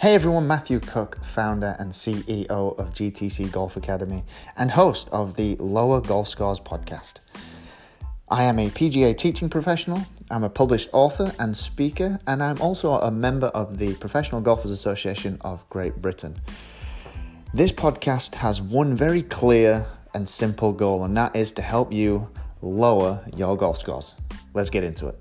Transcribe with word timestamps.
Hey 0.00 0.14
everyone, 0.14 0.46
Matthew 0.46 0.80
Cook, 0.80 1.22
founder 1.22 1.76
and 1.78 1.92
CEO 1.92 2.48
of 2.48 2.94
GTC 2.94 3.52
Golf 3.52 3.76
Academy 3.76 4.24
and 4.56 4.70
host 4.70 5.10
of 5.12 5.36
the 5.36 5.56
Lower 5.56 6.00
Golf 6.00 6.26
Scores 6.26 6.58
podcast. 6.58 7.16
I 8.26 8.44
am 8.44 8.58
a 8.58 8.70
PGA 8.70 9.14
teaching 9.14 9.50
professional, 9.50 10.06
I'm 10.30 10.42
a 10.42 10.48
published 10.48 10.88
author 10.94 11.34
and 11.38 11.54
speaker, 11.54 12.18
and 12.26 12.42
I'm 12.42 12.58
also 12.62 12.92
a 12.92 13.10
member 13.10 13.48
of 13.48 13.76
the 13.76 13.92
Professional 13.96 14.40
Golfers 14.40 14.70
Association 14.70 15.36
of 15.42 15.68
Great 15.68 15.96
Britain. 15.96 16.40
This 17.52 17.70
podcast 17.70 18.36
has 18.36 18.62
one 18.62 18.96
very 18.96 19.20
clear 19.20 19.84
and 20.14 20.26
simple 20.26 20.72
goal, 20.72 21.04
and 21.04 21.14
that 21.18 21.36
is 21.36 21.52
to 21.52 21.60
help 21.60 21.92
you 21.92 22.30
lower 22.62 23.22
your 23.36 23.54
golf 23.54 23.76
scores. 23.76 24.14
Let's 24.54 24.70
get 24.70 24.82
into 24.82 25.08
it. 25.08 25.18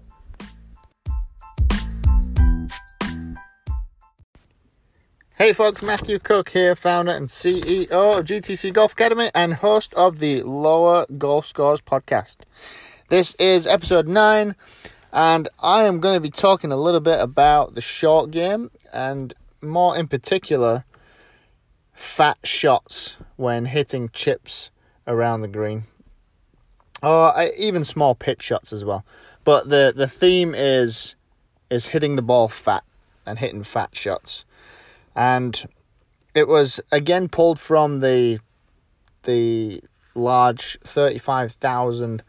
Hey 5.41 5.53
folks, 5.53 5.81
Matthew 5.81 6.19
Cook 6.19 6.49
here, 6.49 6.75
founder 6.75 7.13
and 7.13 7.29
CEO 7.29 7.89
of 7.89 8.25
GTC 8.25 8.73
Golf 8.73 8.91
Academy 8.91 9.31
and 9.33 9.53
host 9.53 9.93
of 9.93 10.19
the 10.19 10.43
Lower 10.43 11.05
Golf 11.17 11.45
Scores 11.45 11.79
podcast. 11.79 12.39
This 13.07 13.35
is 13.35 13.65
episode 13.65 14.05
9, 14.05 14.53
and 15.13 15.47
I 15.57 15.83
am 15.83 16.01
going 16.01 16.17
to 16.17 16.19
be 16.19 16.29
talking 16.29 16.73
a 16.73 16.75
little 16.75 16.99
bit 16.99 17.21
about 17.21 17.73
the 17.73 17.79
short 17.79 18.31
game 18.31 18.69
and 18.91 19.33
more 19.61 19.95
in 19.95 20.09
particular, 20.09 20.83
fat 21.93 22.39
shots 22.43 23.15
when 23.37 23.63
hitting 23.63 24.09
chips 24.09 24.71
around 25.07 25.39
the 25.39 25.47
green. 25.47 25.85
Or 27.01 27.29
uh, 27.29 27.47
even 27.55 27.85
small 27.85 28.13
pitch 28.13 28.43
shots 28.43 28.73
as 28.73 28.83
well. 28.83 29.05
But 29.45 29.69
the, 29.69 29.93
the 29.95 30.09
theme 30.09 30.53
is 30.53 31.15
is 31.69 31.87
hitting 31.87 32.17
the 32.17 32.21
ball 32.21 32.49
fat 32.49 32.83
and 33.25 33.39
hitting 33.39 33.63
fat 33.63 33.95
shots 33.95 34.43
and 35.19 35.67
it 36.33 36.47
was 36.47 36.79
again 36.93 37.27
pulled 37.27 37.59
from 37.59 37.99
the 37.99 38.39
the 39.23 39.81
large 40.15 40.79
35,000 40.79 42.23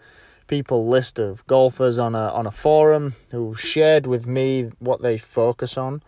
people 0.48 0.88
list 0.88 1.18
of 1.20 1.46
golfers 1.46 1.98
on 1.98 2.16
a 2.16 2.28
on 2.33 2.46
a 2.48 2.50
forum 2.50 3.14
who 3.30 3.55
shared 3.55 4.08
with 4.08 4.27
me 4.27 4.70
what 4.80 5.02
they 5.02 5.16
focus 5.16 5.78
on 5.78 6.02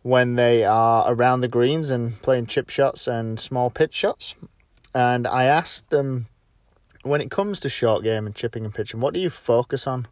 when 0.00 0.36
they 0.36 0.64
are 0.64 1.04
around 1.12 1.40
the 1.40 1.48
greens 1.48 1.90
and 1.90 2.20
playing 2.22 2.46
chip 2.46 2.70
shots 2.70 3.06
and 3.06 3.38
small 3.38 3.70
pitch 3.70 3.94
shots. 3.94 4.34
And 4.94 5.26
I 5.26 5.44
asked 5.44 5.90
them 5.90 6.28
when 7.02 7.20
it 7.20 7.30
comes 7.30 7.60
to 7.60 7.68
short 7.68 8.02
game 8.02 8.26
and 8.26 8.34
chipping 8.34 8.64
and 8.64 8.74
pitching 8.74 9.00
what 9.00 9.12
do 9.12 9.20
you 9.20 9.30
focus 9.30 9.86
on 9.86 10.06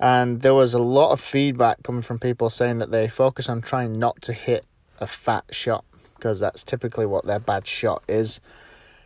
and 0.00 0.40
there 0.40 0.54
was 0.54 0.72
a 0.72 0.78
lot 0.78 1.12
of 1.12 1.20
feedback 1.20 1.82
coming 1.82 2.00
from 2.00 2.18
people 2.18 2.48
saying 2.48 2.78
that 2.78 2.90
they 2.90 3.06
focus 3.06 3.50
on 3.50 3.60
trying 3.60 3.98
not 3.98 4.20
to 4.22 4.32
hit 4.32 4.64
a 4.98 5.06
fat 5.06 5.44
shot 5.50 5.84
because 6.14 6.40
that's 6.40 6.64
typically 6.64 7.04
what 7.04 7.26
their 7.26 7.38
bad 7.38 7.66
shot 7.66 8.02
is. 8.08 8.40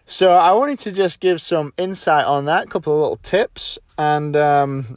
So 0.06 0.30
I 0.30 0.52
wanted 0.52 0.78
to 0.80 0.92
just 0.92 1.18
give 1.18 1.40
some 1.40 1.72
insight 1.76 2.26
on 2.26 2.44
that, 2.44 2.66
a 2.66 2.68
couple 2.68 2.92
of 2.92 3.00
little 3.00 3.16
tips. 3.16 3.78
And 3.98 4.36
um, 4.36 4.96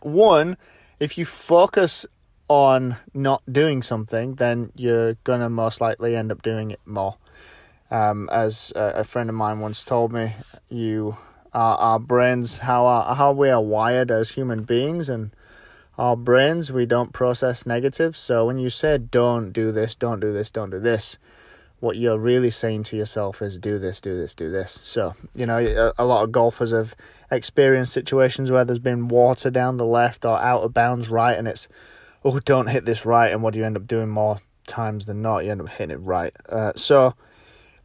one, 0.00 0.56
if 1.00 1.18
you 1.18 1.24
focus 1.24 2.06
on 2.48 2.96
not 3.12 3.42
doing 3.50 3.82
something, 3.82 4.34
then 4.34 4.70
you're 4.76 5.14
gonna 5.24 5.48
most 5.48 5.80
likely 5.80 6.14
end 6.14 6.30
up 6.30 6.42
doing 6.42 6.70
it 6.70 6.80
more. 6.84 7.16
Um, 7.90 8.28
as 8.30 8.72
a, 8.76 8.92
a, 8.96 9.04
friend 9.04 9.28
of 9.28 9.34
mine 9.34 9.58
once 9.58 9.82
told 9.82 10.12
me, 10.12 10.32
you 10.68 11.16
our, 11.52 11.98
brains, 11.98 12.58
how 12.58 12.86
our, 12.86 13.14
how 13.14 13.32
we 13.32 13.50
are 13.50 13.62
wired 13.62 14.10
as 14.10 14.30
human 14.30 14.62
beings, 14.62 15.08
and 15.08 15.30
our 15.98 16.16
brains 16.16 16.72
we 16.72 16.86
don't 16.86 17.12
process 17.12 17.66
negatives. 17.66 18.18
So 18.18 18.46
when 18.46 18.58
you 18.58 18.70
say 18.70 18.98
don't 18.98 19.52
do 19.52 19.72
this, 19.72 19.94
don't 19.94 20.20
do 20.20 20.32
this, 20.32 20.50
don't 20.50 20.70
do 20.70 20.80
this, 20.80 21.18
what 21.80 21.96
you're 21.96 22.18
really 22.18 22.50
saying 22.50 22.84
to 22.84 22.96
yourself 22.96 23.42
is 23.42 23.58
do 23.58 23.78
this, 23.78 24.00
do 24.00 24.14
this, 24.14 24.34
do 24.34 24.50
this. 24.50 24.70
So 24.70 25.14
you 25.34 25.46
know 25.46 25.58
a, 25.58 25.92
a 26.02 26.04
lot 26.04 26.22
of 26.22 26.32
golfers 26.32 26.72
have 26.72 26.94
experienced 27.30 27.92
situations 27.92 28.50
where 28.50 28.64
there's 28.64 28.78
been 28.78 29.08
water 29.08 29.50
down 29.50 29.78
the 29.78 29.86
left 29.86 30.24
or 30.24 30.38
out 30.38 30.62
of 30.62 30.74
bounds 30.74 31.08
right, 31.08 31.36
and 31.36 31.48
it's 31.48 31.68
oh 32.24 32.38
don't 32.40 32.68
hit 32.68 32.84
this 32.84 33.04
right, 33.04 33.32
and 33.32 33.42
what 33.42 33.54
do 33.54 33.58
you 33.58 33.64
end 33.64 33.76
up 33.76 33.86
doing 33.86 34.08
more 34.08 34.38
times 34.66 35.06
than 35.06 35.22
not? 35.22 35.44
You 35.44 35.52
end 35.52 35.62
up 35.62 35.68
hitting 35.68 35.90
it 35.90 36.00
right. 36.00 36.34
Uh, 36.48 36.72
so 36.76 37.14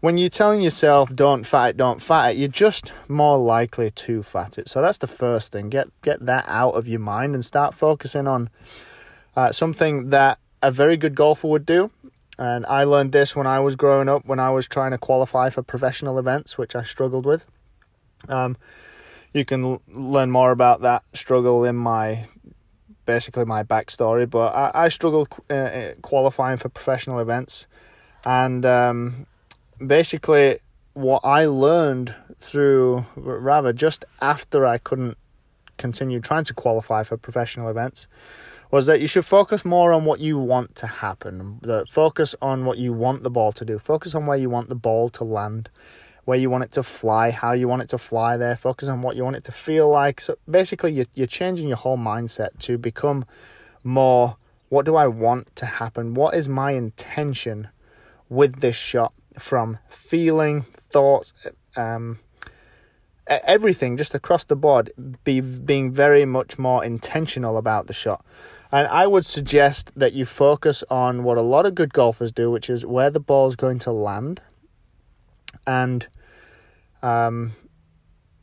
when 0.05 0.19
you're 0.19 0.29
telling 0.29 0.61
yourself 0.61 1.15
don't 1.15 1.51
it, 1.51 1.77
don't 1.77 1.99
it, 2.11 2.37
you're 2.37 2.47
just 2.47 2.93
more 3.07 3.39
likely 3.39 3.89
to 3.89 4.21
fat 4.21 4.59
it. 4.59 4.69
So 4.69 4.79
that's 4.79 4.99
the 4.99 5.07
first 5.07 5.51
thing. 5.51 5.69
Get 5.69 5.87
get 6.03 6.23
that 6.27 6.45
out 6.47 6.73
of 6.73 6.87
your 6.87 6.99
mind 6.99 7.33
and 7.33 7.43
start 7.43 7.73
focusing 7.73 8.27
on 8.27 8.51
uh, 9.35 9.51
something 9.51 10.11
that 10.11 10.37
a 10.61 10.69
very 10.69 10.95
good 10.95 11.15
golfer 11.15 11.47
would 11.47 11.65
do. 11.65 11.89
And 12.37 12.67
I 12.67 12.83
learned 12.83 13.13
this 13.13 13.35
when 13.35 13.47
I 13.47 13.59
was 13.59 13.75
growing 13.75 14.07
up, 14.07 14.27
when 14.27 14.39
I 14.39 14.51
was 14.51 14.67
trying 14.67 14.91
to 14.91 14.99
qualify 14.99 15.49
for 15.49 15.63
professional 15.63 16.19
events, 16.19 16.55
which 16.55 16.75
I 16.75 16.83
struggled 16.83 17.25
with. 17.25 17.47
Um, 18.29 18.57
you 19.33 19.43
can 19.43 19.63
l- 19.63 19.81
learn 19.87 20.29
more 20.29 20.51
about 20.51 20.81
that 20.81 21.01
struggle 21.13 21.65
in 21.65 21.75
my 21.75 22.25
basically 23.07 23.45
my 23.45 23.63
backstory. 23.63 24.29
But 24.29 24.53
I, 24.53 24.71
I 24.85 24.89
struggled 24.89 25.29
uh, 25.49 25.53
uh 25.53 25.93
qualifying 26.03 26.57
for 26.57 26.69
professional 26.69 27.17
events, 27.17 27.65
and 28.23 28.67
um, 28.67 29.25
basically 29.85 30.59
what 30.93 31.21
I 31.23 31.45
learned 31.45 32.15
through 32.37 33.05
rather 33.15 33.73
just 33.73 34.05
after 34.21 34.65
I 34.65 34.77
couldn't 34.77 35.17
continue 35.77 36.19
trying 36.19 36.45
to 36.45 36.53
qualify 36.53 37.03
for 37.03 37.17
professional 37.17 37.69
events 37.69 38.07
was 38.71 38.85
that 38.87 39.01
you 39.01 39.07
should 39.07 39.25
focus 39.25 39.63
more 39.63 39.93
on 39.93 40.05
what 40.05 40.19
you 40.19 40.37
want 40.37 40.75
to 40.75 40.87
happen. 40.87 41.59
The 41.61 41.85
focus 41.85 42.35
on 42.41 42.65
what 42.65 42.77
you 42.77 42.93
want 42.93 43.23
the 43.23 43.29
ball 43.29 43.51
to 43.53 43.65
do. 43.65 43.79
Focus 43.79 44.15
on 44.15 44.25
where 44.25 44.37
you 44.37 44.49
want 44.49 44.69
the 44.69 44.75
ball 44.75 45.09
to 45.09 45.23
land, 45.23 45.69
where 46.25 46.37
you 46.37 46.49
want 46.49 46.63
it 46.63 46.71
to 46.73 46.83
fly, 46.83 47.31
how 47.31 47.51
you 47.51 47.67
want 47.67 47.83
it 47.83 47.89
to 47.89 47.97
fly 47.97 48.37
there. 48.37 48.55
Focus 48.55 48.89
on 48.89 49.01
what 49.01 49.15
you 49.15 49.23
want 49.23 49.35
it 49.35 49.43
to 49.45 49.51
feel 49.51 49.89
like. 49.89 50.19
So 50.19 50.35
basically, 50.49 50.93
you're, 50.93 51.05
you're 51.13 51.27
changing 51.27 51.67
your 51.67 51.77
whole 51.77 51.97
mindset 51.97 52.57
to 52.59 52.77
become 52.77 53.25
more. 53.83 54.37
What 54.69 54.85
do 54.85 54.95
I 54.95 55.07
want 55.07 55.55
to 55.57 55.65
happen? 55.65 56.13
What 56.13 56.33
is 56.33 56.49
my 56.49 56.71
intention 56.71 57.69
with 58.29 58.61
this 58.61 58.75
shot? 58.75 59.13
From 59.37 59.79
feeling, 59.89 60.61
thoughts, 60.61 61.33
um, 61.75 62.19
everything 63.27 63.97
just 63.97 64.13
across 64.13 64.43
the 64.43 64.55
board, 64.55 64.91
be 65.23 65.41
being 65.41 65.91
very 65.91 66.25
much 66.25 66.59
more 66.59 66.83
intentional 66.83 67.57
about 67.57 67.87
the 67.87 67.93
shot. 67.93 68.23
And 68.71 68.87
I 68.87 69.07
would 69.07 69.25
suggest 69.25 69.91
that 69.95 70.13
you 70.13 70.25
focus 70.25 70.83
on 70.89 71.23
what 71.23 71.37
a 71.37 71.41
lot 71.41 71.65
of 71.65 71.75
good 71.75 71.93
golfers 71.93 72.31
do, 72.31 72.51
which 72.51 72.69
is 72.69 72.85
where 72.85 73.09
the 73.09 73.19
ball's 73.19 73.55
going 73.55 73.79
to 73.79 73.91
land. 73.91 74.41
And 75.65 76.07
um, 77.01 77.53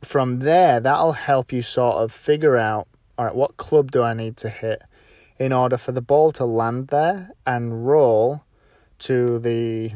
from 0.01 0.39
there, 0.39 0.79
that'll 0.79 1.13
help 1.13 1.53
you 1.53 1.61
sort 1.61 1.97
of 1.97 2.11
figure 2.11 2.57
out 2.57 2.87
all 3.17 3.25
right, 3.25 3.35
what 3.35 3.57
club 3.57 3.91
do 3.91 4.01
I 4.01 4.13
need 4.13 4.37
to 4.37 4.49
hit 4.49 4.81
in 5.37 5.53
order 5.53 5.77
for 5.77 5.91
the 5.91 6.01
ball 6.01 6.31
to 6.33 6.45
land 6.45 6.87
there 6.87 7.31
and 7.45 7.85
roll 7.85 8.43
to 8.99 9.39
the 9.39 9.91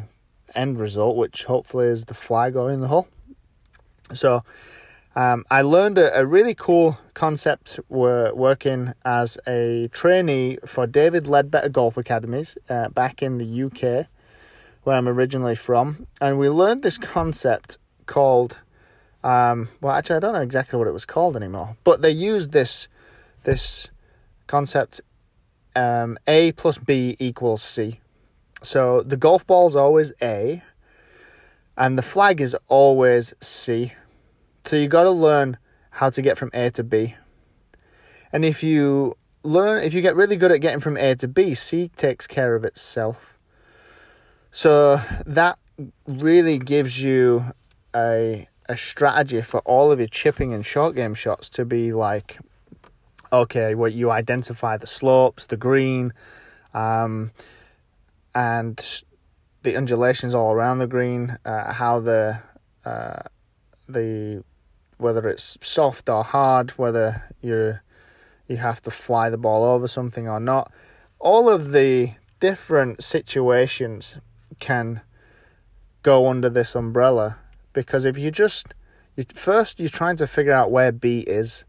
end 0.55 0.79
result, 0.79 1.15
which 1.15 1.45
hopefully 1.45 1.87
is 1.87 2.05
the 2.05 2.13
flag 2.13 2.55
or 2.55 2.71
in 2.71 2.81
the 2.81 2.87
hole. 2.87 3.07
So 4.13 4.43
um, 5.17 5.45
I 5.49 5.63
learned 5.63 5.97
a, 5.97 6.19
a, 6.19 6.25
really 6.27 6.53
cool 6.53 6.99
concept 7.15 7.79
We're 7.89 8.31
working 8.35 8.93
as 9.03 9.37
a 9.47 9.89
trainee 9.91 10.59
for 10.63 10.85
David 10.85 11.23
Leadbetter 11.23 11.69
Golf 11.69 11.97
Academies 11.97 12.55
uh, 12.69 12.89
back 12.89 13.23
in 13.23 13.39
the 13.39 13.63
UK, 13.63 14.07
where 14.83 14.95
I'm 14.95 15.07
originally 15.07 15.55
from. 15.55 16.05
And 16.21 16.37
we 16.37 16.49
learned 16.49 16.83
this 16.83 16.99
concept 16.99 17.79
called, 18.05 18.59
um, 19.23 19.69
well, 19.81 19.95
actually, 19.95 20.17
I 20.17 20.19
don't 20.19 20.33
know 20.33 20.41
exactly 20.41 20.77
what 20.77 20.87
it 20.87 20.93
was 20.93 21.05
called 21.05 21.35
anymore, 21.35 21.77
but 21.83 22.03
they 22.03 22.11
used 22.11 22.51
this, 22.51 22.87
this 23.43 23.89
concept 24.45 25.01
um, 25.75 26.19
A 26.27 26.51
plus 26.51 26.77
B 26.77 27.15
equals 27.19 27.63
C. 27.63 27.99
So 28.63 29.01
the 29.01 29.17
golf 29.17 29.45
ball 29.45 29.67
is 29.67 29.75
always 29.75 30.11
A, 30.21 30.63
and 31.77 31.97
the 31.97 32.01
flag 32.01 32.41
is 32.41 32.55
always 32.67 33.33
C. 33.39 33.93
So 34.65 34.75
you 34.75 34.87
got 34.87 35.03
to 35.03 35.11
learn 35.11 35.57
how 35.91 36.09
to 36.09 36.21
get 36.21 36.37
from 36.37 36.51
A 36.53 36.69
to 36.71 36.83
B. 36.83 37.15
And 38.33 38.43
if 38.43 38.63
you 38.63 39.15
learn, 39.43 39.83
if 39.83 39.93
you 39.93 40.01
get 40.01 40.15
really 40.15 40.35
good 40.35 40.51
at 40.51 40.59
getting 40.59 40.79
from 40.79 40.97
A 40.97 41.15
to 41.15 41.27
B, 41.27 41.53
C 41.53 41.89
takes 41.95 42.27
care 42.27 42.55
of 42.55 42.65
itself. 42.65 43.37
So 44.51 45.01
that 45.25 45.59
really 46.07 46.57
gives 46.57 47.01
you 47.01 47.45
a 47.95 48.47
a 48.69 48.75
strategy 48.75 49.41
for 49.41 49.61
all 49.61 49.91
of 49.91 49.99
your 49.99 50.09
chipping 50.09 50.53
and 50.53 50.65
short 50.65 50.95
game 50.95 51.13
shots 51.13 51.49
to 51.49 51.63
be 51.63 51.93
like, 51.93 52.37
okay, 53.31 53.75
well 53.75 53.89
you 53.89 54.11
identify 54.11 54.75
the 54.77 54.87
slopes, 54.87 55.47
the 55.47 55.57
green, 55.57 56.11
um, 56.73 57.31
and 58.37 59.01
the 59.63 59.75
undulations 59.75 60.35
all 60.35 60.51
around 60.53 60.77
the 60.77 60.85
green, 60.85 61.37
uh, 61.43 61.73
how 61.73 61.99
the 61.99 62.39
uh, 62.85 63.21
the 63.89 64.43
whether 64.97 65.27
it's 65.27 65.57
soft 65.61 66.07
or 66.07 66.23
hard, 66.23 66.69
whether 66.71 67.23
you 67.41 67.79
you 68.47 68.57
have 68.57 68.79
to 68.83 68.91
fly 68.91 69.31
the 69.31 69.39
ball 69.39 69.63
over 69.63 69.87
something 69.87 70.29
or 70.29 70.39
not. 70.39 70.71
All 71.17 71.49
of 71.49 71.71
the 71.71 72.11
different 72.39 73.03
situations 73.03 74.19
can 74.59 75.01
go 76.03 76.27
under 76.27 76.49
this 76.49 76.75
umbrella 76.75 77.37
because 77.73 78.05
if 78.05 78.19
you 78.19 78.29
just 78.29 78.67
you, 79.15 79.25
first 79.33 79.79
you're 79.79 79.89
trying 79.89 80.15
to 80.17 80.27
figure 80.27 80.53
out 80.53 80.69
where 80.69 80.91
B 80.91 81.21
is, 81.21 81.65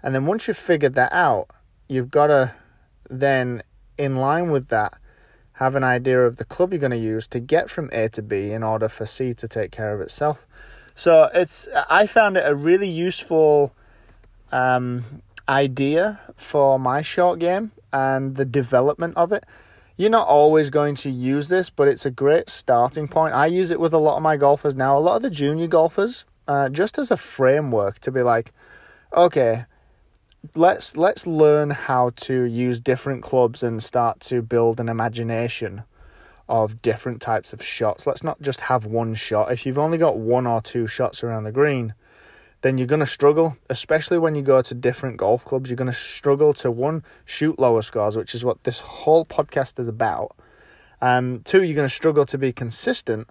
and 0.00 0.14
then 0.14 0.26
once 0.26 0.46
you've 0.46 0.56
figured 0.56 0.94
that 0.94 1.12
out, 1.12 1.50
you've 1.88 2.12
got 2.12 2.28
to 2.28 2.54
then 3.10 3.62
in 3.98 4.14
line 4.14 4.52
with 4.52 4.68
that 4.68 4.96
have 5.56 5.74
an 5.74 5.84
idea 5.84 6.20
of 6.26 6.36
the 6.36 6.44
club 6.44 6.72
you're 6.72 6.80
going 6.80 6.90
to 6.90 6.98
use 6.98 7.26
to 7.28 7.40
get 7.40 7.70
from 7.70 7.88
A 7.92 8.08
to 8.10 8.22
B 8.22 8.50
in 8.50 8.62
order 8.62 8.88
for 8.88 9.06
C 9.06 9.32
to 9.34 9.48
take 9.48 9.70
care 9.70 9.94
of 9.94 10.00
itself. 10.00 10.46
So 10.94 11.30
it's 11.34 11.68
I 11.90 12.06
found 12.06 12.36
it 12.36 12.44
a 12.46 12.54
really 12.54 12.88
useful 12.88 13.74
um, 14.52 15.22
idea 15.48 16.20
for 16.36 16.78
my 16.78 17.02
short 17.02 17.38
game 17.38 17.72
and 17.92 18.36
the 18.36 18.44
development 18.44 19.16
of 19.16 19.32
it. 19.32 19.44
You're 19.96 20.10
not 20.10 20.28
always 20.28 20.68
going 20.68 20.94
to 20.96 21.10
use 21.10 21.48
this, 21.48 21.70
but 21.70 21.88
it's 21.88 22.04
a 22.04 22.10
great 22.10 22.50
starting 22.50 23.08
point. 23.08 23.34
I 23.34 23.46
use 23.46 23.70
it 23.70 23.80
with 23.80 23.94
a 23.94 23.98
lot 23.98 24.16
of 24.16 24.22
my 24.22 24.36
golfers 24.36 24.76
now, 24.76 24.96
a 24.96 25.00
lot 25.00 25.16
of 25.16 25.22
the 25.22 25.30
junior 25.30 25.68
golfers, 25.68 26.26
uh, 26.46 26.68
just 26.68 26.98
as 26.98 27.10
a 27.10 27.16
framework 27.16 27.98
to 28.00 28.12
be 28.12 28.20
like, 28.20 28.52
okay, 29.14 29.64
let's 30.54 30.96
let's 30.96 31.26
learn 31.26 31.70
how 31.70 32.10
to 32.10 32.44
use 32.44 32.80
different 32.80 33.22
clubs 33.22 33.62
and 33.62 33.82
start 33.82 34.20
to 34.20 34.42
build 34.42 34.80
an 34.80 34.88
imagination 34.88 35.82
of 36.48 36.80
different 36.82 37.20
types 37.20 37.52
of 37.52 37.62
shots. 37.62 38.06
Let's 38.06 38.22
not 38.22 38.40
just 38.40 38.60
have 38.62 38.86
one 38.86 39.14
shot. 39.14 39.50
If 39.50 39.66
you've 39.66 39.78
only 39.78 39.98
got 39.98 40.18
one 40.18 40.46
or 40.46 40.60
two 40.62 40.86
shots 40.86 41.24
around 41.24 41.44
the 41.44 41.52
green, 41.52 41.94
then 42.60 42.78
you're 42.78 42.86
going 42.86 43.00
to 43.00 43.06
struggle, 43.06 43.56
especially 43.68 44.18
when 44.18 44.34
you 44.34 44.42
go 44.42 44.62
to 44.62 44.74
different 44.74 45.16
golf 45.16 45.44
clubs. 45.44 45.68
You're 45.68 45.76
going 45.76 45.90
to 45.90 45.92
struggle 45.92 46.54
to 46.54 46.70
one, 46.70 47.02
shoot 47.24 47.58
lower 47.58 47.82
scores, 47.82 48.16
which 48.16 48.34
is 48.34 48.44
what 48.44 48.62
this 48.64 48.80
whole 48.80 49.26
podcast 49.26 49.78
is 49.78 49.88
about. 49.88 50.36
Um, 51.00 51.42
two, 51.44 51.62
you're 51.62 51.74
going 51.74 51.88
to 51.88 51.94
struggle 51.94 52.24
to 52.26 52.38
be 52.38 52.52
consistent 52.52 53.28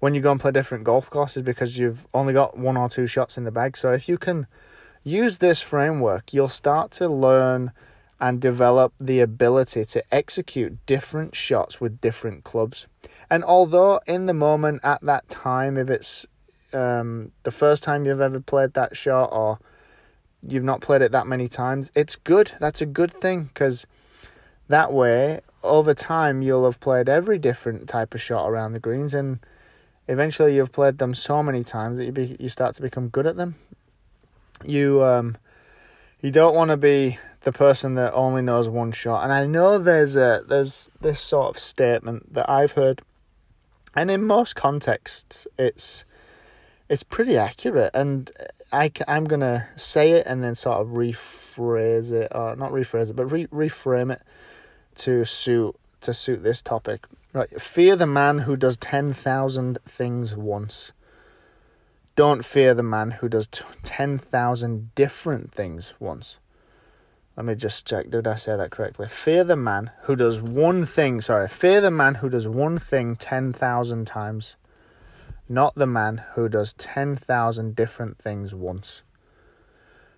when 0.00 0.14
you 0.14 0.20
go 0.20 0.32
and 0.32 0.40
play 0.40 0.50
different 0.50 0.84
golf 0.84 1.08
courses 1.08 1.42
because 1.42 1.78
you've 1.78 2.06
only 2.12 2.32
got 2.32 2.58
one 2.58 2.76
or 2.76 2.88
two 2.88 3.06
shots 3.06 3.38
in 3.38 3.44
the 3.44 3.52
bag. 3.52 3.76
So 3.76 3.92
if 3.92 4.08
you 4.08 4.18
can 4.18 4.46
use 5.06 5.38
this 5.38 5.62
framework, 5.62 6.34
you'll 6.34 6.48
start 6.48 6.90
to 6.90 7.08
learn 7.08 7.70
and 8.18 8.40
develop 8.40 8.92
the 8.98 9.20
ability 9.20 9.84
to 9.84 10.02
execute 10.10 10.84
different 10.86 11.34
shots 11.34 11.80
with 11.80 12.00
different 12.00 12.44
clubs. 12.44 12.86
And 13.30 13.44
although 13.44 14.00
in 14.06 14.26
the 14.26 14.34
moment 14.34 14.80
at 14.82 15.00
that 15.02 15.28
time, 15.28 15.76
if 15.76 15.88
it's 15.90 16.26
um, 16.72 17.30
the 17.44 17.50
first 17.50 17.82
time 17.82 18.04
you've 18.04 18.20
ever 18.20 18.40
played 18.40 18.74
that 18.74 18.96
shot 18.96 19.26
or 19.32 19.58
you've 20.42 20.64
not 20.64 20.80
played 20.80 21.02
it 21.02 21.12
that 21.12 21.26
many 21.26 21.46
times, 21.46 21.92
it's 21.94 22.16
good. 22.16 22.52
That's 22.58 22.80
a 22.80 22.86
good 22.86 23.12
thing 23.12 23.44
because 23.44 23.86
that 24.68 24.92
way, 24.92 25.40
over 25.62 25.94
time, 25.94 26.42
you'll 26.42 26.64
have 26.64 26.80
played 26.80 27.08
every 27.08 27.38
different 27.38 27.88
type 27.88 28.14
of 28.14 28.20
shot 28.20 28.48
around 28.48 28.72
the 28.72 28.80
greens, 28.80 29.14
and 29.14 29.38
eventually, 30.08 30.56
you've 30.56 30.72
played 30.72 30.98
them 30.98 31.14
so 31.14 31.40
many 31.40 31.62
times 31.62 31.98
that 31.98 32.04
you 32.04 32.12
be, 32.12 32.36
you 32.40 32.48
start 32.48 32.74
to 32.74 32.82
become 32.82 33.08
good 33.08 33.26
at 33.26 33.36
them. 33.36 33.54
You 34.64 35.02
um, 35.04 35.36
you 36.20 36.30
don't 36.30 36.54
want 36.54 36.70
to 36.70 36.76
be 36.76 37.18
the 37.42 37.52
person 37.52 37.94
that 37.94 38.12
only 38.14 38.42
knows 38.42 38.68
one 38.68 38.92
shot, 38.92 39.22
and 39.22 39.32
I 39.32 39.46
know 39.46 39.78
there's 39.78 40.16
a 40.16 40.42
there's 40.46 40.90
this 41.00 41.20
sort 41.20 41.56
of 41.56 41.58
statement 41.60 42.34
that 42.34 42.48
I've 42.48 42.72
heard, 42.72 43.02
and 43.94 44.10
in 44.10 44.24
most 44.24 44.56
contexts, 44.56 45.46
it's 45.58 46.04
it's 46.88 47.02
pretty 47.02 47.36
accurate. 47.36 47.90
And 47.94 48.30
I, 48.72 48.90
I'm 49.08 49.24
going 49.24 49.40
to 49.40 49.66
say 49.76 50.12
it 50.12 50.26
and 50.26 50.42
then 50.42 50.54
sort 50.54 50.80
of 50.80 50.88
rephrase 50.88 52.12
it 52.12 52.32
or 52.34 52.56
not 52.56 52.72
rephrase 52.72 53.10
it 53.10 53.16
but 53.16 53.26
re- 53.26 53.46
reframe 53.48 54.12
it 54.12 54.22
to 54.96 55.24
suit 55.24 55.76
to 56.02 56.14
suit 56.14 56.42
this 56.42 56.62
topic. 56.62 57.06
Right 57.32 57.60
fear 57.60 57.96
the 57.96 58.06
man 58.06 58.38
who 58.38 58.56
does 58.56 58.76
10,000 58.76 59.78
things 59.82 60.36
once 60.36 60.92
don't 62.16 62.44
fear 62.44 62.74
the 62.74 62.82
man 62.82 63.12
who 63.12 63.28
does 63.28 63.46
10,000 63.82 64.94
different 64.94 65.52
things 65.52 65.94
once 66.00 66.40
let 67.36 67.46
me 67.46 67.54
just 67.54 67.86
check 67.86 68.10
did 68.10 68.26
I 68.26 68.34
say 68.34 68.56
that 68.56 68.70
correctly 68.70 69.08
fear 69.08 69.44
the 69.44 69.56
man 69.56 69.92
who 70.02 70.16
does 70.16 70.42
one 70.42 70.84
thing 70.84 71.20
sorry 71.20 71.48
fear 71.48 71.80
the 71.80 71.90
man 71.90 72.16
who 72.16 72.28
does 72.28 72.48
one 72.48 72.78
thing 72.78 73.14
10,000 73.14 74.06
times 74.06 74.56
not 75.48 75.74
the 75.74 75.86
man 75.86 76.22
who 76.34 76.48
does 76.48 76.72
10,000 76.74 77.76
different 77.76 78.18
things 78.18 78.54
once. 78.54 79.02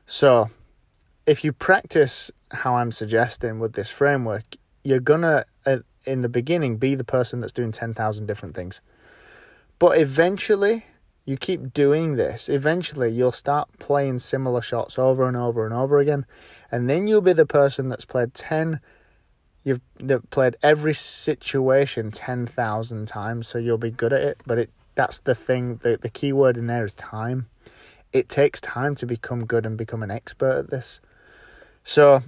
So, 0.06 0.50
if 1.26 1.44
you 1.44 1.52
practice 1.52 2.30
how 2.50 2.76
I'm 2.76 2.92
suggesting 2.92 3.58
with 3.58 3.74
this 3.74 3.90
framework, 3.90 4.44
you're 4.82 5.00
gonna, 5.00 5.44
uh, 5.66 5.78
in 6.06 6.22
the 6.22 6.28
beginning, 6.28 6.78
be 6.78 6.94
the 6.94 7.04
person 7.04 7.40
that's 7.40 7.52
doing 7.52 7.72
10,000 7.72 8.26
different 8.26 8.54
things. 8.54 8.80
But 9.78 9.98
eventually, 9.98 10.86
you 11.28 11.36
keep 11.36 11.72
doing 11.72 12.16
this, 12.16 12.48
eventually 12.48 13.10
you'll 13.10 13.32
start 13.32 13.68
playing 13.78 14.18
similar 14.18 14.62
shots 14.62 14.98
over 14.98 15.28
and 15.28 15.36
over 15.36 15.64
and 15.64 15.74
over 15.74 15.98
again. 15.98 16.24
And 16.70 16.88
then 16.88 17.06
you'll 17.06 17.20
be 17.20 17.32
the 17.32 17.46
person 17.46 17.88
that's 17.88 18.04
played 18.04 18.34
10 18.34 18.80
you've 19.64 19.80
that 19.98 20.30
played 20.30 20.56
every 20.62 20.94
situation 20.94 22.10
10,000 22.12 23.06
times 23.08 23.48
so 23.48 23.58
you'll 23.58 23.76
be 23.76 23.90
good 23.90 24.12
at 24.12 24.22
it 24.22 24.40
but 24.46 24.56
it 24.56 24.70
that's 24.98 25.20
the 25.20 25.34
thing. 25.34 25.76
The, 25.76 25.96
the 25.96 26.10
key 26.10 26.32
word 26.32 26.56
in 26.56 26.66
there 26.66 26.84
is 26.84 26.96
time. 26.96 27.46
It 28.12 28.28
takes 28.28 28.60
time 28.60 28.96
to 28.96 29.06
become 29.06 29.46
good 29.46 29.64
and 29.64 29.78
become 29.78 30.02
an 30.02 30.10
expert 30.10 30.58
at 30.58 30.70
this. 30.70 31.00
So, 31.84 32.22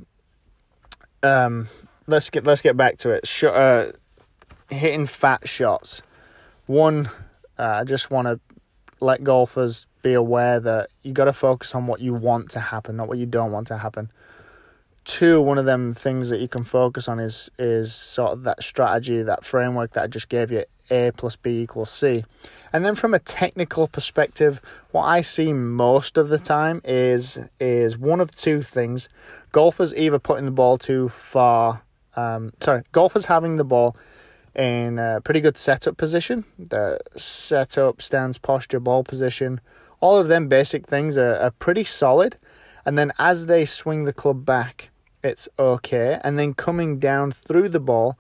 um, 1.22 1.66
let's 2.06 2.30
get 2.30 2.44
let's 2.44 2.62
get 2.62 2.76
back 2.76 2.96
to 2.98 3.10
it. 3.10 3.26
Sh- 3.26 3.44
uh, 3.44 3.90
hitting 4.70 5.08
fat 5.08 5.48
shots. 5.48 6.02
One, 6.66 7.10
uh, 7.58 7.80
I 7.80 7.84
just 7.84 8.08
want 8.08 8.28
to 8.28 8.38
let 9.00 9.24
golfers 9.24 9.86
be 10.02 10.12
aware 10.12 10.60
that 10.60 10.90
you 11.02 11.12
got 11.12 11.24
to 11.24 11.32
focus 11.32 11.74
on 11.74 11.86
what 11.86 12.00
you 12.00 12.14
want 12.14 12.50
to 12.50 12.60
happen, 12.60 12.96
not 12.96 13.08
what 13.08 13.18
you 13.18 13.26
don't 13.26 13.52
want 13.52 13.66
to 13.68 13.78
happen. 13.78 14.10
Two, 15.04 15.40
one 15.40 15.58
of 15.58 15.64
them 15.64 15.94
things 15.94 16.28
that 16.30 16.40
you 16.40 16.48
can 16.48 16.64
focus 16.64 17.08
on 17.08 17.18
is 17.18 17.50
is 17.58 17.94
sort 17.94 18.32
of 18.32 18.44
that 18.44 18.62
strategy, 18.62 19.22
that 19.22 19.44
framework 19.44 19.92
that 19.92 20.04
I 20.04 20.06
just 20.06 20.28
gave 20.28 20.52
you. 20.52 20.64
A 20.92 21.12
plus 21.16 21.36
B 21.36 21.60
equals 21.60 21.90
C. 21.90 22.24
And 22.72 22.84
then 22.84 22.96
from 22.96 23.14
a 23.14 23.20
technical 23.20 23.86
perspective, 23.86 24.60
what 24.90 25.04
I 25.04 25.20
see 25.20 25.52
most 25.52 26.18
of 26.18 26.28
the 26.28 26.38
time 26.38 26.80
is 26.84 27.38
is 27.60 27.96
one 27.96 28.20
of 28.20 28.34
two 28.34 28.60
things. 28.60 29.08
Golfers 29.52 29.94
either 29.94 30.18
putting 30.18 30.46
the 30.46 30.52
ball 30.52 30.76
too 30.78 31.08
far 31.08 31.82
um, 32.16 32.52
sorry, 32.60 32.82
golfers 32.92 33.26
having 33.26 33.56
the 33.56 33.64
ball 33.64 33.96
in 34.54 34.98
a 34.98 35.20
pretty 35.22 35.40
good 35.40 35.56
setup 35.56 35.96
position, 35.96 36.44
the 36.58 36.98
setup, 37.16 38.02
stance, 38.02 38.38
posture, 38.38 38.80
ball 38.80 39.04
position, 39.04 39.60
all 40.00 40.16
of 40.18 40.28
them 40.28 40.48
basic 40.48 40.86
things 40.86 41.16
are, 41.16 41.36
are 41.36 41.50
pretty 41.52 41.84
solid. 41.84 42.36
And 42.84 42.98
then 42.98 43.12
as 43.18 43.46
they 43.46 43.64
swing 43.64 44.04
the 44.04 44.12
club 44.12 44.44
back, 44.44 44.90
it's 45.22 45.48
okay. 45.58 46.18
And 46.24 46.38
then 46.38 46.54
coming 46.54 46.98
down 46.98 47.32
through 47.32 47.68
the 47.68 47.80
ball, 47.80 48.18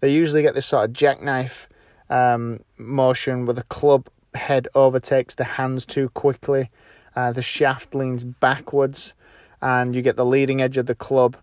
they 0.00 0.12
usually 0.12 0.42
get 0.42 0.54
this 0.54 0.66
sort 0.66 0.84
of 0.84 0.92
jackknife 0.92 1.68
um, 2.10 2.60
motion 2.76 3.46
where 3.46 3.54
the 3.54 3.62
club 3.64 4.08
head 4.34 4.68
overtakes 4.74 5.34
the 5.34 5.44
hands 5.44 5.86
too 5.86 6.08
quickly. 6.10 6.70
Uh, 7.16 7.32
the 7.32 7.42
shaft 7.42 7.94
leans 7.94 8.24
backwards, 8.24 9.14
and 9.60 9.94
you 9.94 10.02
get 10.02 10.16
the 10.16 10.24
leading 10.24 10.62
edge 10.62 10.76
of 10.76 10.86
the 10.86 10.94
club 10.94 11.36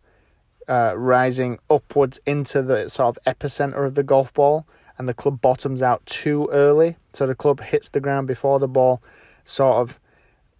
uh, 0.69 0.93
rising 0.95 1.59
upwards 1.69 2.19
into 2.25 2.61
the 2.61 2.87
sort 2.87 3.17
of 3.17 3.23
epicenter 3.25 3.85
of 3.85 3.95
the 3.95 4.03
golf 4.03 4.33
ball, 4.33 4.65
and 4.97 5.09
the 5.09 5.13
club 5.13 5.41
bottoms 5.41 5.81
out 5.81 6.05
too 6.05 6.47
early. 6.51 6.95
So 7.11 7.25
the 7.25 7.35
club 7.35 7.61
hits 7.61 7.89
the 7.89 7.99
ground 7.99 8.27
before 8.27 8.59
the 8.59 8.67
ball. 8.67 9.01
Sort 9.43 9.77
of, 9.77 9.99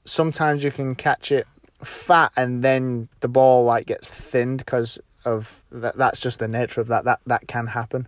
sometimes 0.06 0.64
you 0.64 0.72
can 0.72 0.96
catch 0.96 1.32
it 1.32 1.46
fat, 1.84 2.32
and 2.36 2.64
then 2.64 3.08
the 3.20 3.28
ball 3.28 3.64
like 3.64 3.86
gets 3.86 4.10
thinned 4.10 4.58
because 4.58 4.98
of 5.26 5.64
that. 5.72 5.96
That's 5.98 6.20
just 6.20 6.40
the 6.40 6.48
nature 6.48 6.82
of 6.82 6.88
that. 6.88 7.06
That 7.06 7.20
that 7.28 7.48
can 7.48 7.68
happen. 7.68 8.08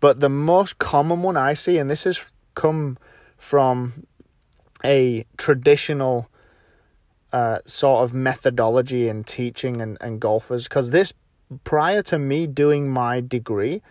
But 0.00 0.20
the 0.20 0.28
most 0.28 0.78
common 0.78 1.22
one 1.22 1.36
I 1.36 1.54
see, 1.54 1.78
and 1.78 1.88
this 1.88 2.04
has 2.04 2.30
come 2.54 2.98
from 3.38 4.06
a 4.84 5.24
traditional 5.36 6.28
uh, 7.32 7.58
sort 7.64 8.02
of 8.02 8.12
methodology 8.12 9.08
in 9.08 9.22
teaching 9.24 9.80
and, 9.80 9.96
and 10.00 10.20
golfers, 10.20 10.68
because 10.68 10.90
this, 10.90 11.14
prior 11.64 12.02
to 12.02 12.18
me 12.18 12.46
doing 12.46 12.90
my 12.90 13.20
degree, 13.20 13.82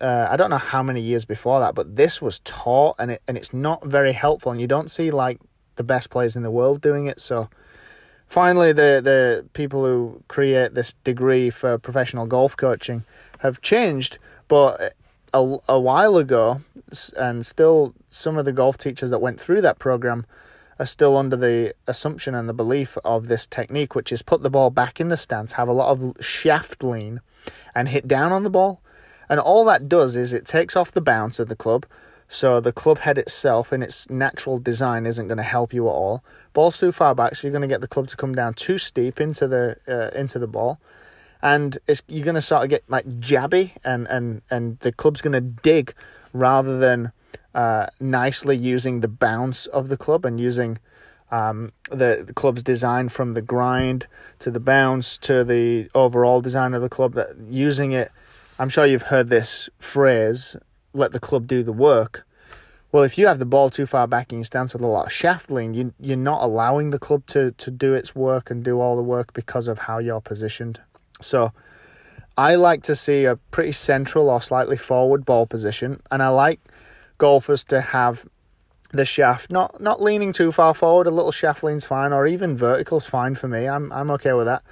uh, 0.00 0.28
I 0.30 0.36
don't 0.36 0.50
know 0.50 0.56
how 0.56 0.82
many 0.82 1.00
years 1.00 1.24
before 1.24 1.60
that, 1.60 1.74
but 1.74 1.96
this 1.96 2.20
was 2.20 2.40
taught 2.40 2.96
and 2.98 3.10
it 3.12 3.22
and 3.26 3.36
it's 3.36 3.54
not 3.54 3.84
very 3.84 4.12
helpful, 4.12 4.52
and 4.52 4.60
you 4.60 4.66
don't 4.66 4.90
see 4.90 5.10
like 5.10 5.40
the 5.76 5.84
best 5.84 6.10
players 6.10 6.36
in 6.36 6.42
the 6.42 6.50
world 6.50 6.80
doing 6.80 7.06
it. 7.06 7.20
So 7.20 7.48
finally, 8.26 8.72
the 8.72 9.00
the 9.02 9.46
people 9.52 9.84
who 9.84 10.22
create 10.28 10.74
this 10.74 10.92
degree 11.04 11.50
for 11.50 11.78
professional 11.78 12.26
golf 12.26 12.56
coaching 12.56 13.04
have 13.38 13.60
changed, 13.60 14.18
but 14.48 14.94
a, 15.32 15.58
a 15.68 15.80
while 15.80 16.16
ago, 16.16 16.60
and 17.16 17.44
still 17.44 17.94
some 18.08 18.38
of 18.38 18.44
the 18.44 18.52
golf 18.52 18.78
teachers 18.78 19.10
that 19.10 19.20
went 19.20 19.40
through 19.40 19.60
that 19.62 19.78
program 19.78 20.26
are 20.78 20.86
still 20.86 21.16
under 21.16 21.36
the 21.36 21.74
assumption 21.86 22.34
and 22.34 22.48
the 22.48 22.54
belief 22.54 22.98
of 23.04 23.28
this 23.28 23.46
technique, 23.46 23.94
which 23.94 24.12
is 24.12 24.22
put 24.22 24.42
the 24.42 24.50
ball 24.50 24.70
back 24.70 25.00
in 25.00 25.08
the 25.08 25.16
stance, 25.16 25.52
have 25.52 25.68
a 25.68 25.72
lot 25.72 25.90
of 25.90 26.16
shaft 26.24 26.82
lean, 26.82 27.20
and 27.74 27.88
hit 27.88 28.08
down 28.08 28.32
on 28.32 28.44
the 28.44 28.50
ball. 28.50 28.80
And 29.28 29.40
all 29.40 29.64
that 29.66 29.88
does 29.88 30.16
is 30.16 30.32
it 30.32 30.46
takes 30.46 30.76
off 30.76 30.92
the 30.92 31.00
bounce 31.00 31.38
of 31.38 31.48
the 31.48 31.56
club. 31.56 31.86
So 32.28 32.60
the 32.60 32.72
club 32.72 32.98
head 32.98 33.18
itself, 33.18 33.72
in 33.72 33.82
its 33.82 34.08
natural 34.10 34.58
design, 34.58 35.06
isn't 35.06 35.28
going 35.28 35.38
to 35.38 35.44
help 35.44 35.72
you 35.72 35.86
at 35.86 35.92
all. 35.92 36.24
Ball's 36.52 36.78
too 36.78 36.90
far 36.90 37.14
back, 37.14 37.36
so 37.36 37.46
you're 37.46 37.52
going 37.52 37.62
to 37.62 37.68
get 37.68 37.80
the 37.80 37.88
club 37.88 38.08
to 38.08 38.16
come 38.16 38.34
down 38.34 38.54
too 38.54 38.78
steep 38.78 39.20
into 39.20 39.46
the 39.46 39.76
uh, 39.86 40.18
into 40.18 40.38
the 40.38 40.46
ball, 40.46 40.80
and 41.42 41.78
you're 42.08 42.24
going 42.24 42.34
to 42.34 42.40
sort 42.40 42.64
of 42.64 42.70
get 42.70 42.82
like 42.88 43.04
jabby, 43.06 43.76
and 43.84 44.06
and 44.08 44.42
and 44.50 44.78
the 44.80 44.90
club's 44.90 45.20
going 45.20 45.34
to 45.34 45.40
dig 45.40 45.94
rather 46.32 46.78
than 46.78 47.12
uh, 47.54 47.86
nicely 48.00 48.56
using 48.56 49.00
the 49.00 49.08
bounce 49.08 49.66
of 49.66 49.88
the 49.88 49.96
club 49.96 50.24
and 50.24 50.40
using 50.40 50.78
um, 51.30 51.72
the, 51.90 52.24
the 52.26 52.34
club's 52.34 52.62
design 52.62 53.08
from 53.08 53.32
the 53.32 53.42
grind 53.42 54.06
to 54.38 54.50
the 54.50 54.60
bounce 54.60 55.18
to 55.18 55.44
the 55.44 55.88
overall 55.94 56.40
design 56.40 56.74
of 56.74 56.82
the 56.82 56.88
club. 56.88 57.14
That 57.14 57.36
using 57.48 57.92
it, 57.92 58.10
I'm 58.58 58.68
sure 58.68 58.86
you've 58.86 59.02
heard 59.02 59.28
this 59.28 59.68
phrase 59.78 60.56
let 60.92 61.12
the 61.12 61.20
club 61.20 61.46
do 61.46 61.62
the 61.62 61.72
work. 61.72 62.26
Well, 62.92 63.02
if 63.02 63.18
you 63.18 63.26
have 63.26 63.40
the 63.40 63.46
ball 63.46 63.70
too 63.70 63.86
far 63.86 64.06
back 64.06 64.32
in 64.32 64.38
your 64.38 64.44
stance 64.44 64.72
with 64.72 64.82
a 64.82 64.86
lot 64.86 65.06
of 65.06 65.12
shaft 65.12 65.50
lean, 65.50 65.74
you, 65.74 65.92
you're 65.98 66.16
not 66.16 66.44
allowing 66.44 66.90
the 66.90 66.98
club 67.00 67.26
to, 67.26 67.50
to 67.50 67.70
do 67.72 67.92
its 67.92 68.14
work 68.14 68.52
and 68.52 68.62
do 68.62 68.80
all 68.80 68.94
the 68.94 69.02
work 69.02 69.32
because 69.32 69.66
of 69.66 69.80
how 69.80 69.98
you're 69.98 70.20
positioned. 70.20 70.80
So 71.20 71.52
I 72.38 72.54
like 72.54 72.84
to 72.84 72.94
see 72.94 73.24
a 73.24 73.34
pretty 73.50 73.72
central 73.72 74.30
or 74.30 74.40
slightly 74.40 74.76
forward 74.76 75.24
ball 75.24 75.46
position, 75.46 76.00
and 76.12 76.22
I 76.22 76.28
like 76.28 76.60
golfers 77.18 77.64
to 77.64 77.80
have 77.80 78.24
the 78.90 79.04
shaft 79.04 79.50
not 79.50 79.80
not 79.80 80.00
leaning 80.00 80.32
too 80.32 80.52
far 80.52 80.74
forward. 80.74 81.06
A 81.06 81.10
little 81.10 81.32
shaft 81.32 81.64
lean's 81.64 81.84
fine, 81.84 82.12
or 82.12 82.26
even 82.26 82.56
vertical's 82.56 83.06
fine 83.06 83.34
for 83.34 83.48
me. 83.48 83.66
I'm 83.68 83.92
I'm 83.92 84.10
okay 84.12 84.32
with 84.32 84.46
that. 84.46 84.62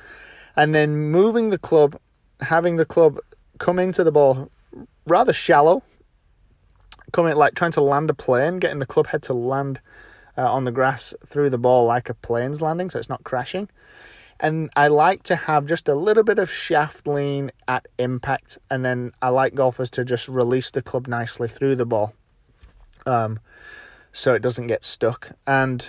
And 0.55 0.75
then 0.75 0.97
moving 0.97 1.51
the 1.51 1.59
club, 1.59 1.99
having 2.41 2.77
the 2.77 2.85
club 2.85 3.19
come 3.59 3.79
into 3.79 4.05
the 4.05 4.13
ball 4.13 4.51
rather 5.07 5.33
shallow, 5.33 5.83
coming 7.13 7.35
like 7.37 7.55
trying 7.55 7.73
to 7.73 7.81
land 7.81 8.11
a 8.11 8.15
plane, 8.15 8.59
getting 8.59 8.79
the 8.79 8.87
club 8.87 9.09
head 9.09 9.23
to 9.25 9.35
land 9.35 9.81
uh, 10.37 10.51
on 10.51 10.65
the 10.65 10.73
grass 10.73 11.15
through 11.27 11.51
the 11.51 11.59
ball 11.59 11.85
like 11.87 12.09
a 12.09 12.15
plane's 12.15 12.63
landing, 12.63 12.91
so 12.91 12.99
it's 12.99 13.09
not 13.09 13.25
crashing. 13.25 13.69
And 14.41 14.71
I 14.75 14.89
like 14.89 15.23
to 15.25 15.37
have 15.37 15.67
just 15.67 15.89
a 15.89 15.95
little 15.95 16.25
bit 16.25 16.39
of 16.39 16.51
shaft 16.51 17.07
lean 17.07 17.53
at 17.69 17.87
impact, 17.99 18.59
and 18.71 18.85
then 18.85 19.13
I 19.21 19.29
like 19.29 19.55
golfers 19.55 19.91
to 19.91 20.05
just 20.05 20.29
release 20.29 20.71
the 20.71 20.83
club 20.83 21.07
nicely 21.07 21.49
through 21.49 21.77
the 21.77 21.87
ball, 21.87 22.15
um, 23.07 23.41
so 24.13 24.35
it 24.35 24.43
doesn't 24.43 24.67
get 24.67 24.85
stuck. 24.85 25.31
And 25.47 25.87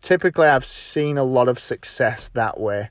typically, 0.00 0.46
I've 0.46 0.64
seen 0.64 1.18
a 1.18 1.24
lot 1.24 1.48
of 1.48 1.58
success 1.58 2.28
that 2.30 2.60
way. 2.60 2.90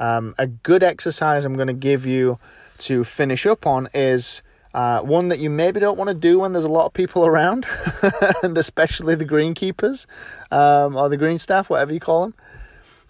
Um, 0.00 0.34
a 0.38 0.46
good 0.46 0.82
exercise 0.82 1.44
I'm 1.44 1.54
going 1.54 1.68
to 1.68 1.74
give 1.74 2.06
you 2.06 2.38
to 2.78 3.04
finish 3.04 3.46
up 3.46 3.66
on 3.66 3.88
is 3.94 4.42
uh, 4.74 5.00
one 5.00 5.28
that 5.28 5.38
you 5.38 5.50
maybe 5.50 5.80
don't 5.80 5.98
want 5.98 6.08
to 6.08 6.14
do 6.14 6.40
when 6.40 6.52
there's 6.52 6.64
a 6.64 6.70
lot 6.70 6.86
of 6.86 6.92
people 6.92 7.26
around, 7.26 7.66
and 8.42 8.56
especially 8.56 9.14
the 9.14 9.26
greenkeepers 9.26 10.06
um, 10.50 10.96
or 10.96 11.08
the 11.08 11.16
green 11.16 11.38
staff, 11.38 11.68
whatever 11.68 11.92
you 11.92 12.00
call 12.00 12.22
them. 12.22 12.34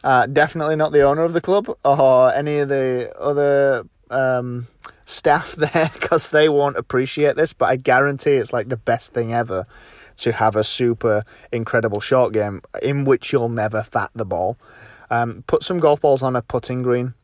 Uh, 0.05 0.27
definitely 0.27 0.75
not 0.75 0.91
the 0.93 1.03
owner 1.03 1.23
of 1.23 1.33
the 1.33 1.41
club 1.41 1.71
or 1.85 2.33
any 2.35 2.59
of 2.59 2.69
the 2.69 3.13
other 3.19 3.85
um, 4.11 4.67
staff 5.05 5.53
there 5.57 5.91
because 5.95 6.31
they 6.31 6.49
won't 6.49 6.77
appreciate 6.77 7.37
this. 7.37 7.53
But 7.53 7.67
I 7.67 7.77
guarantee 7.77 8.33
it's 8.33 8.53
like 8.53 8.69
the 8.69 8.77
best 8.77 9.13
thing 9.15 9.33
ever 9.33 9.65
to 10.17 10.33
have 10.33 10.57
a 10.57 10.65
super 10.65 11.23
incredible 11.51 12.01
short 12.01 12.33
game 12.33 12.63
in 12.83 13.05
which 13.05 13.33
you'll 13.33 13.49
never 13.49 13.83
fat 13.83 14.11
the 14.15 14.25
ball. 14.25 14.57
Um, 15.11 15.45
put 15.47 15.63
some 15.63 15.79
golf 15.79 16.01
balls 16.01 16.23
on 16.23 16.37
a 16.37 16.43
putting 16.43 16.83
green 16.83 17.15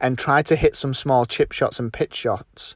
and 0.00 0.18
try 0.18 0.42
to 0.42 0.56
hit 0.56 0.76
some 0.76 0.94
small 0.94 1.26
chip 1.26 1.52
shots 1.52 1.78
and 1.78 1.92
pitch 1.92 2.14
shots 2.14 2.74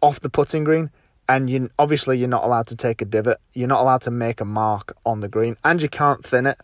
off 0.00 0.20
the 0.20 0.30
putting 0.30 0.64
green. 0.64 0.90
And 1.28 1.50
you 1.50 1.70
obviously 1.78 2.18
you're 2.18 2.28
not 2.28 2.44
allowed 2.44 2.68
to 2.68 2.76
take 2.76 3.02
a 3.02 3.04
divot. 3.04 3.38
You're 3.52 3.68
not 3.68 3.80
allowed 3.80 4.02
to 4.02 4.10
make 4.10 4.40
a 4.40 4.44
mark 4.44 4.96
on 5.04 5.20
the 5.20 5.28
green. 5.28 5.56
And 5.64 5.82
you 5.82 5.88
can't 5.88 6.24
thin 6.24 6.46
it. 6.46 6.58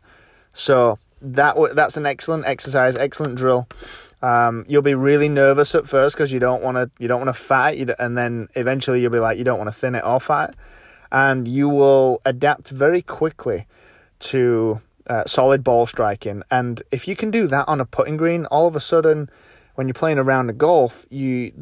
So 0.52 0.98
that 1.20 1.56
that's 1.74 1.96
an 1.96 2.06
excellent 2.06 2.46
exercise 2.46 2.96
excellent 2.96 3.36
drill. 3.36 3.68
Um, 4.22 4.64
you'll 4.68 4.82
be 4.82 4.94
really 4.94 5.28
nervous 5.28 5.74
at 5.74 5.88
first 5.88 6.14
because 6.14 6.32
you 6.32 6.38
don't 6.38 6.62
want 6.62 6.76
to 6.76 6.90
you 6.98 7.08
don't 7.08 7.20
want 7.20 7.34
to 7.34 7.42
fat 7.42 7.74
and 7.98 8.16
then 8.16 8.48
eventually 8.54 9.00
you'll 9.00 9.10
be 9.10 9.18
like 9.18 9.36
you 9.36 9.44
don't 9.44 9.58
want 9.58 9.68
to 9.68 9.72
thin 9.72 9.96
it 9.96 10.04
or 10.04 10.20
fat 10.20 10.54
and 11.12 11.46
you 11.46 11.68
will 11.68 12.20
adapt 12.24 12.70
very 12.70 13.02
quickly 13.02 13.66
to 14.18 14.80
uh, 15.06 15.24
solid 15.26 15.62
ball 15.62 15.86
striking 15.86 16.42
and 16.50 16.82
if 16.90 17.06
you 17.06 17.14
can 17.14 17.30
do 17.30 17.46
that 17.46 17.68
on 17.68 17.80
a 17.80 17.84
putting 17.84 18.16
green 18.16 18.46
all 18.46 18.66
of 18.66 18.74
a 18.74 18.80
sudden 18.80 19.28
when 19.74 19.86
you're 19.86 19.94
playing 19.94 20.18
around 20.18 20.46
the 20.46 20.52
golf, 20.52 21.06
you 21.10 21.52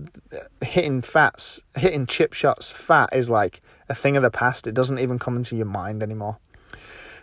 hitting 0.62 1.02
fats, 1.02 1.60
hitting 1.76 2.06
chip 2.06 2.32
shots 2.32 2.70
fat 2.70 3.10
is 3.12 3.30
like 3.30 3.60
a 3.88 3.94
thing 3.94 4.16
of 4.16 4.22
the 4.22 4.30
past. 4.30 4.66
It 4.66 4.74
doesn't 4.74 4.98
even 4.98 5.18
come 5.18 5.36
into 5.36 5.56
your 5.56 5.66
mind 5.66 6.02
anymore. 6.02 6.38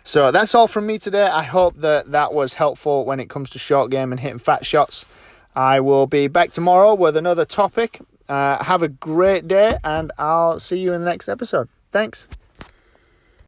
So 0.04 0.30
that's 0.30 0.54
all 0.54 0.68
from 0.68 0.86
me 0.86 0.98
today. 0.98 1.26
I 1.26 1.42
hope 1.42 1.76
that 1.78 2.12
that 2.12 2.32
was 2.32 2.54
helpful 2.54 3.04
when 3.04 3.20
it 3.20 3.28
comes 3.28 3.50
to 3.50 3.58
short 3.58 3.90
game 3.90 4.10
and 4.10 4.20
hitting 4.20 4.38
fat 4.38 4.64
shots. 4.64 5.04
I 5.54 5.80
will 5.80 6.06
be 6.06 6.28
back 6.28 6.52
tomorrow 6.52 6.94
with 6.94 7.16
another 7.16 7.44
topic. 7.44 8.00
Uh, 8.28 8.62
have 8.62 8.82
a 8.82 8.88
great 8.88 9.48
day, 9.48 9.76
and 9.84 10.12
I'll 10.18 10.60
see 10.60 10.78
you 10.78 10.92
in 10.92 11.00
the 11.02 11.08
next 11.08 11.28
episode. 11.28 11.68
Thanks. 11.90 12.28